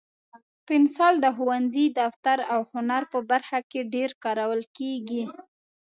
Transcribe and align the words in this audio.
پنسل 0.67 1.13
د 1.21 1.25
ښوونځي، 1.35 1.85
دفتر، 1.99 2.37
او 2.53 2.59
هنر 2.71 3.03
په 3.11 3.19
برخه 3.31 3.59
کې 3.71 3.89
ډېر 3.93 4.09
کارول 4.23 4.61
کېږي. 4.77 5.23